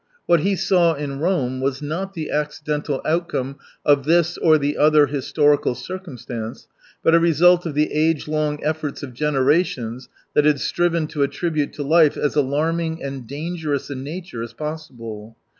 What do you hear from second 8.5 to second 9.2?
effort of